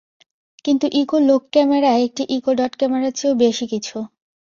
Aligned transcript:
কিন্তু 0.65 0.85
Echo 1.01 1.17
Look 1.19 1.43
camera 1.51 1.91
একটি 2.05 2.23
Echo 2.29 2.51
Dot 2.55 2.73
ক্যামেরার 2.75 3.13
চেয়েও 3.15 3.39
বেশি 3.43 3.65
কিছু। 3.67 3.97